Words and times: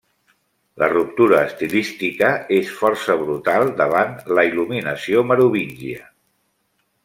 La 0.83 0.87
ruptura 0.93 1.41
estilística 1.49 2.31
és 2.57 2.73
força 2.79 3.19
brutal 3.21 3.69
davant 3.83 4.19
la 4.39 4.49
il·luminació 4.53 5.25
merovíngia. 5.35 6.13